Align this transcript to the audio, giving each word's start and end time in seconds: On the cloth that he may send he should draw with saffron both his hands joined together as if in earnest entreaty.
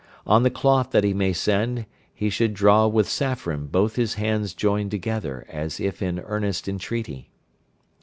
On 0.25 0.41
the 0.41 0.49
cloth 0.49 0.89
that 0.93 1.03
he 1.03 1.13
may 1.13 1.31
send 1.31 1.85
he 2.11 2.31
should 2.31 2.55
draw 2.55 2.87
with 2.87 3.07
saffron 3.07 3.67
both 3.67 3.97
his 3.97 4.15
hands 4.15 4.55
joined 4.55 4.89
together 4.89 5.45
as 5.47 5.79
if 5.79 6.01
in 6.01 6.19
earnest 6.21 6.67
entreaty. 6.67 7.29